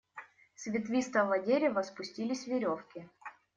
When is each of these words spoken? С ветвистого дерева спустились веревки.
С 0.55 0.65
ветвистого 0.65 1.37
дерева 1.37 1.83
спустились 1.83 2.47
веревки. 2.47 3.07